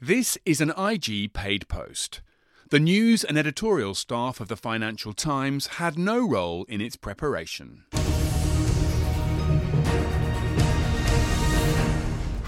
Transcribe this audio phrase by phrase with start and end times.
[0.00, 2.20] This is an IG paid post.
[2.68, 7.84] The news and editorial staff of the Financial Times had no role in its preparation.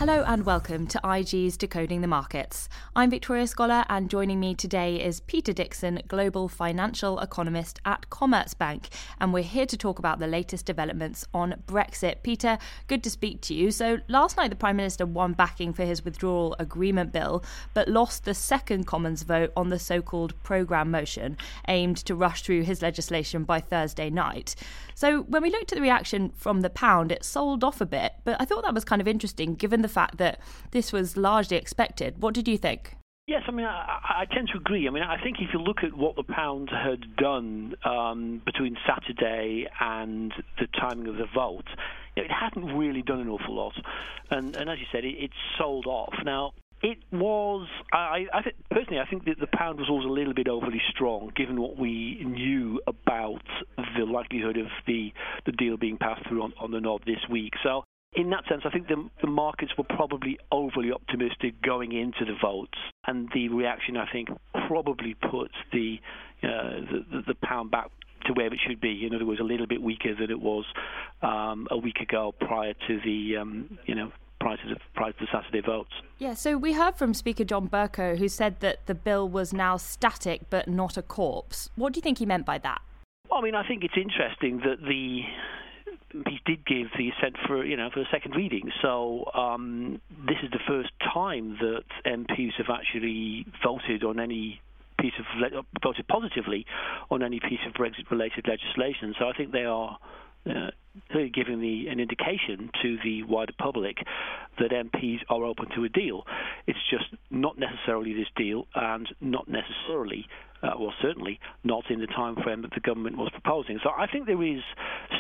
[0.09, 2.71] Hello and welcome to IG's Decoding the Markets.
[2.97, 8.87] I'm Victoria Scholar, and joining me today is Peter Dixon, Global Financial Economist at Commerzbank.
[9.21, 12.23] And we're here to talk about the latest developments on Brexit.
[12.23, 12.57] Peter,
[12.87, 13.71] good to speak to you.
[13.71, 17.45] So, last night the Prime Minister won backing for his withdrawal agreement bill,
[17.75, 21.37] but lost the second Commons vote on the so called programme motion,
[21.69, 24.55] aimed to rush through his legislation by Thursday night.
[24.95, 28.15] So, when we looked at the reaction from the pound, it sold off a bit,
[28.25, 30.39] but I thought that was kind of interesting given the fact that
[30.71, 32.23] this was largely expected.
[32.23, 32.95] What did you think?
[33.27, 34.89] Yes, I mean, I, I, tend to agree.
[34.89, 38.75] I mean, I think if you look at what the pound had done um, between
[38.87, 41.69] Saturday and the timing of the vote,
[42.17, 43.75] you know, it hadn't really done an awful lot.
[44.31, 46.15] And, and as you said, it, it sold off.
[46.25, 50.13] Now, it was, I, I think, personally, I think that the pound was always a
[50.21, 53.43] little bit overly strong, given what we knew about
[53.99, 55.13] the likelihood of the
[55.45, 57.53] the deal being passed through on, on the nod this week.
[57.63, 57.83] So
[58.15, 62.37] in that sense, I think the, the markets were probably overly optimistic going into the
[62.41, 64.29] votes, and the reaction, I think,
[64.67, 66.01] probably puts the,
[66.43, 67.91] uh, the, the pound back
[68.27, 69.07] to where it should be.
[69.07, 70.65] In other words, a little bit weaker than it was
[71.23, 75.19] um, a week ago prior to the, um, you know, prior to the prior to
[75.21, 75.91] the Saturday votes.
[76.19, 79.77] Yeah, so we heard from Speaker John Bercow, who said that the bill was now
[79.77, 81.71] static but not a corpse.
[81.77, 82.81] What do you think he meant by that?
[83.31, 85.23] Well, I mean, I think it's interesting that the
[86.13, 88.71] he did give the assent for you know for the second reading.
[88.83, 94.61] So um, this is the first time that MPs have actually voted on any
[95.01, 96.67] piece of voted positively
[97.11, 99.15] on any piece of Brexit-related legislation.
[99.19, 99.99] So I think they are.
[100.49, 100.71] Uh,
[101.33, 103.99] giving the, an indication to the wider public
[104.59, 106.25] that MPs are open to a deal.
[106.67, 110.27] It's just not necessarily this deal, and not necessarily
[110.63, 113.79] uh, well, certainly not in the time frame that the government was proposing.
[113.83, 114.61] So I think there is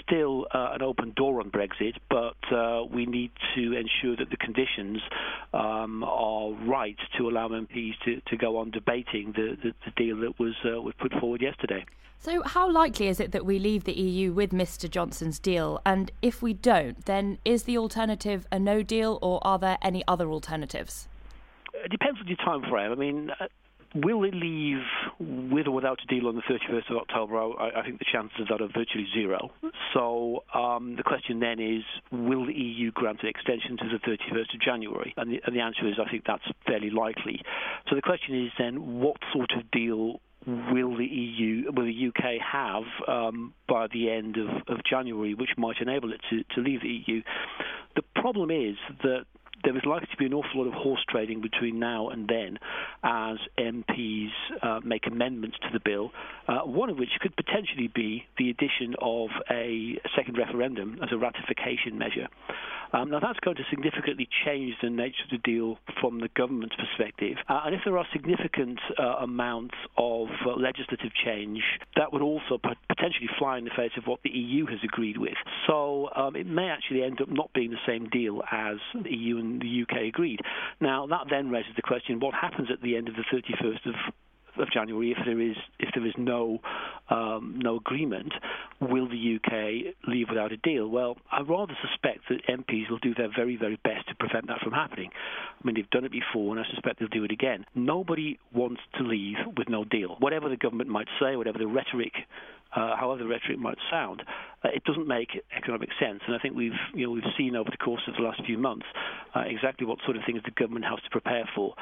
[0.08, 4.36] still uh, an open door on Brexit, but uh, we need to ensure that the
[4.36, 4.98] conditions
[5.52, 10.16] um, are right to allow MPs to, to go on debating the, the, the deal
[10.20, 11.84] that was, uh, was put forward yesterday.
[12.20, 14.90] So, how likely is it that we leave the EU with Mr.
[14.90, 15.80] Johnson's deal?
[15.86, 20.02] And if we don't, then is the alternative a no deal, or are there any
[20.08, 21.06] other alternatives?
[21.74, 22.90] It depends on your time frame.
[22.90, 23.46] I mean, uh,
[23.94, 24.82] Will it leave
[25.18, 27.38] with or without a deal on the 31st of October?
[27.38, 29.50] I, I think the chances of that are virtually zero.
[29.94, 31.82] So um, the question then is,
[32.12, 35.14] will the EU grant an extension to the 31st of January?
[35.16, 37.40] And the, and the answer is, I think that's fairly likely.
[37.88, 42.40] So the question is then, what sort of deal will the EU, will the UK
[42.40, 46.80] have um, by the end of, of, January, which might enable it to, to leave
[46.82, 47.22] the EU?
[47.96, 49.24] The problem is that
[49.64, 52.58] there is likely to be an awful lot of horse trading between now and then
[53.02, 54.30] as MPs
[54.62, 56.10] uh, make amendments to the bill,
[56.48, 61.18] uh, one of which could potentially be the addition of a second referendum as a
[61.18, 62.28] ratification measure.
[62.92, 66.74] Um, now, that's going to significantly change the nature of the deal from the government's
[66.76, 67.36] perspective.
[67.48, 71.60] Uh, and if there are significant uh, amounts of uh, legislative change,
[71.96, 72.58] that would also
[72.88, 75.36] potentially fly in the face of what the EU has agreed with.
[75.66, 79.36] So um, it may actually end up not being the same deal as the EU
[79.38, 80.40] and the UK agreed.
[80.80, 83.94] Now, that then raises the question what happens at the end of the 31st of
[84.58, 86.58] of January, if there is if there is no
[87.10, 88.32] um, no agreement,
[88.80, 90.88] will the UK leave without a deal?
[90.88, 94.60] Well, I rather suspect that MPs will do their very very best to prevent that
[94.60, 95.10] from happening.
[95.12, 97.64] I mean, they've done it before, and I suspect they'll do it again.
[97.74, 100.16] Nobody wants to leave with no deal.
[100.18, 102.12] Whatever the government might say, whatever the rhetoric
[102.74, 104.22] uh, however the rhetoric might sound,
[104.64, 106.20] uh, it doesn't make economic sense.
[106.26, 108.58] And I think we've you know we've seen over the course of the last few
[108.58, 108.86] months
[109.34, 111.74] uh, exactly what sort of things the government has to prepare for.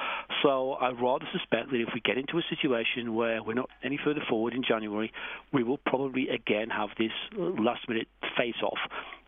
[0.43, 3.99] So I rather suspect that if we get into a situation where we're not any
[4.03, 5.13] further forward in January,
[5.53, 8.79] we will probably again have this last minute face off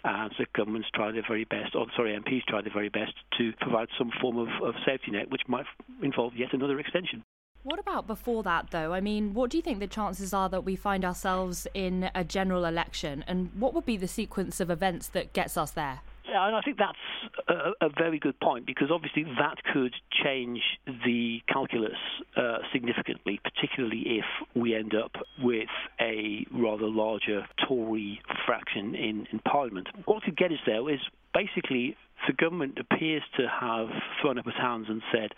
[0.04, 3.12] as uh, the governments try their very best, or sorry, MPs try their very best
[3.36, 5.66] to provide some form of, of safety net, which might
[6.02, 7.24] involve yet another extension.
[7.64, 8.92] What about before that, though?
[8.92, 12.22] I mean, what do you think the chances are that we find ourselves in a
[12.22, 13.24] general election?
[13.26, 16.00] And what would be the sequence of events that gets us there?
[16.28, 21.40] And I think that's a, a, very good point because obviously that could change the
[21.50, 21.96] calculus
[22.36, 25.68] uh, significantly, particularly if we end up with
[26.00, 29.88] a rather larger Tory fraction in, in Parliament.
[30.04, 31.00] What could get us there is
[31.32, 31.96] basically
[32.26, 33.88] the government appears to have
[34.20, 35.30] thrown up its hands and said,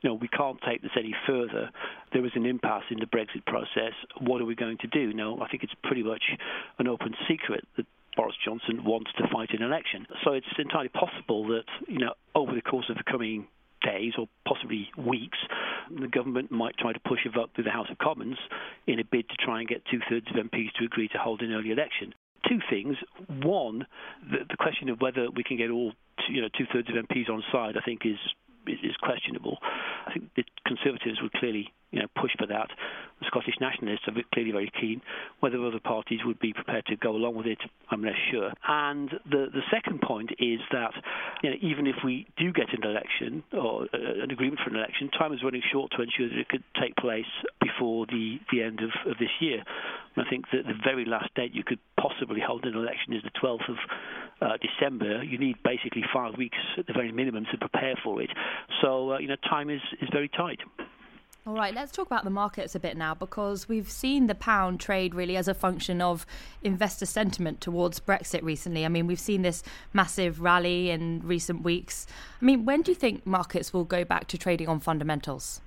[0.00, 1.70] you know, we can't take this any further.
[2.12, 3.92] There is an impasse in the Brexit process.
[4.20, 5.12] What are we going to do?
[5.12, 6.22] Now, I think it's pretty much
[6.78, 7.86] an open secret that
[8.18, 10.04] Boris Johnson wants to fight an election.
[10.24, 13.46] So it's entirely possible that, you know, over the course of the coming
[13.80, 15.38] days or possibly weeks,
[15.88, 18.36] the government might try to push a vote through the House of Commons
[18.88, 21.42] in a bid to try and get two thirds of MPs to agree to hold
[21.42, 22.12] an early election.
[22.48, 22.96] Two things.
[23.28, 23.86] One,
[24.28, 25.92] the, the question of whether we can get all
[26.26, 28.18] two, you know two thirds of MPs on side, I think is
[28.66, 29.58] is questionable.
[30.06, 32.68] I think the Conservatives would clearly you know, push for that.
[33.20, 35.00] The Scottish nationalists are clearly very keen.
[35.40, 37.58] Whether other parties would be prepared to go along with it,
[37.90, 38.52] I'm less sure.
[38.66, 40.92] And the the second point is that
[41.42, 44.76] you know, even if we do get an election or uh, an agreement for an
[44.76, 47.30] election, time is running short to ensure that it could take place
[47.60, 49.62] before the, the end of, of this year.
[50.14, 53.22] And I think that the very last date you could possibly hold an election is
[53.22, 53.76] the 12th of
[54.40, 55.22] uh, December.
[55.22, 58.30] You need basically five weeks at the very minimum to prepare for it.
[58.82, 60.60] So uh, you know, time is, is very tight.
[61.48, 64.80] All right, let's talk about the markets a bit now because we've seen the pound
[64.80, 66.26] trade really as a function of
[66.62, 68.84] investor sentiment towards Brexit recently.
[68.84, 69.62] I mean, we've seen this
[69.94, 72.06] massive rally in recent weeks.
[72.42, 75.62] I mean, when do you think markets will go back to trading on fundamentals?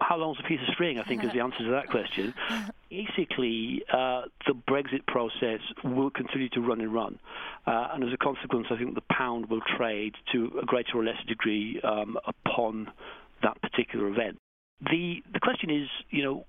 [0.00, 0.98] How long's a piece of string?
[0.98, 2.34] I think is the answer to that question.
[2.90, 7.18] Basically, uh, the Brexit process will continue to run and run,
[7.66, 11.04] uh, and as a consequence, I think the pound will trade to a greater or
[11.04, 12.92] lesser degree um, upon
[13.42, 14.38] that particular event.
[14.80, 16.44] The the question is, you know,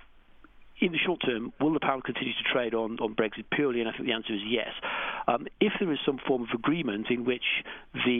[0.81, 3.80] in the short term, will the pound continue to trade on, on Brexit purely?
[3.80, 4.70] And I think the answer is yes.
[5.28, 7.44] Um, if there is some form of agreement in which
[7.94, 8.12] the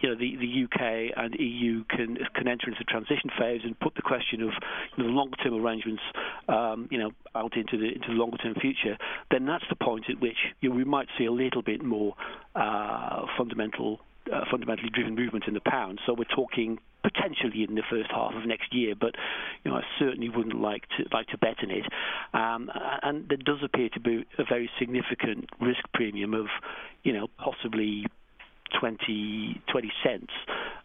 [0.00, 3.78] you know the, the UK and EU can can enter into the transition phase and
[3.78, 4.50] put the question of
[4.96, 6.02] you know, longer term arrangements
[6.48, 8.96] um, you know out into the into the longer term future,
[9.30, 12.14] then that's the point at which you know, we might see a little bit more
[12.56, 14.00] uh, fundamental
[14.32, 16.00] uh, fundamentally driven movement in the pound.
[16.06, 19.14] So we're talking potentially in the first half of next year, but
[19.64, 21.84] you know I certainly wouldn't like to like to bet on it.
[22.34, 22.70] Um,
[23.02, 26.46] and there does appear to be a very significant risk premium of
[27.04, 28.06] you know possibly
[28.80, 30.32] 20, 20 cents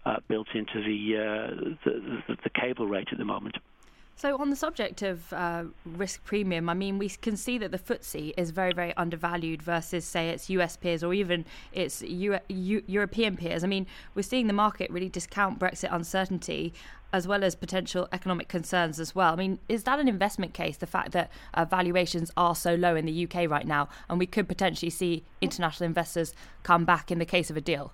[0.06, 3.58] uh, built into the, uh, the, the the cable rate at the moment.
[4.16, 7.80] So, on the subject of uh, risk premium, I mean, we can see that the
[7.80, 11.44] FTSE is very, very undervalued versus, say, its US peers or even
[11.74, 13.64] its U- U- European peers.
[13.64, 16.72] I mean, we're seeing the market really discount Brexit uncertainty
[17.14, 19.34] as well as potential economic concerns as well.
[19.34, 22.96] I mean, is that an investment case, the fact that uh, valuations are so low
[22.96, 26.34] in the UK right now, and we could potentially see international investors
[26.64, 27.92] come back in the case of a deal?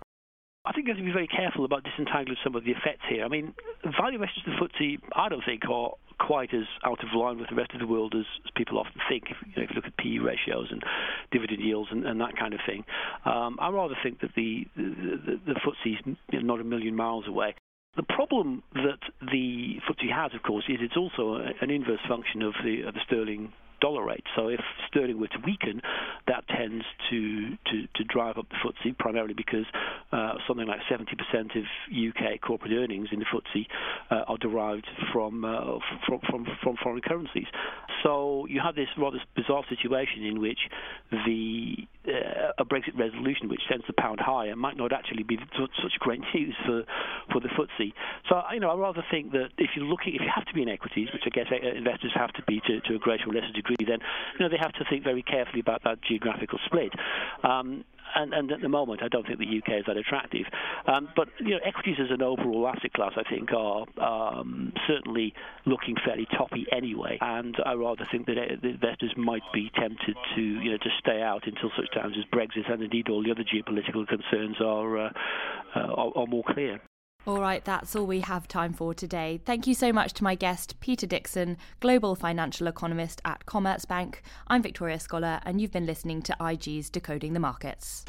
[0.65, 3.23] I think you have to be very careful about disentangling some of the effects here.
[3.23, 3.53] I mean,
[3.99, 7.55] valuations of the FTSE, I don't think, are quite as out of line with the
[7.55, 9.25] rest of the world as, as people often think.
[9.29, 10.81] If you, know, if you look at PE ratios and
[11.31, 12.83] dividend yields and, and that kind of thing,
[13.25, 14.83] um, I rather think that the the,
[15.25, 17.55] the, the FTSE is not a million miles away.
[17.95, 22.53] The problem that the FTSE has, of course, is it's also an inverse function of
[22.63, 24.23] the, of the sterling dollar rate.
[24.35, 25.81] So if sterling were to weaken,
[26.27, 29.65] that tends to, to, to drive up the FTSE primarily because
[30.11, 31.03] uh, something like 70%
[31.57, 33.65] of UK corporate earnings in the FTSE
[34.09, 37.47] uh, are derived from, uh, from, from, from foreign currencies.
[38.03, 40.59] So you have this rather bizarre situation in which
[41.11, 45.99] the uh, a Brexit resolution which sends the pound higher might not actually be such
[45.99, 46.83] great news for
[47.31, 47.93] for the FTSE.
[48.29, 50.61] So you know I rather think that if you're looking if you have to be
[50.61, 53.33] in equities, which I guess uh, investors have to be to, to a greater or
[53.33, 53.99] lesser degree, then
[54.37, 56.93] you know they have to think very carefully about that geographical split.
[57.43, 57.83] Um,
[58.15, 60.45] and, and, at the moment, I don't think the UK is that attractive.
[60.85, 65.33] Um, but you know, equities as an overall asset class, I think, are um, certainly
[65.65, 67.17] looking fairly toppy anyway.
[67.21, 70.89] And I rather think that uh, the investors might be tempted to you know to
[70.99, 74.97] stay out until such times as Brexit and indeed all the other geopolitical concerns are
[74.97, 75.09] uh,
[75.75, 76.81] uh, are, are more clear.
[77.27, 79.41] All right, that's all we have time for today.
[79.43, 84.19] Thank you so much to my guest, Peter Dixon, Global Financial Economist at Commerzbank.
[84.47, 88.05] I'm Victoria Scholar, and you've been listening to IG's Decoding the Markets.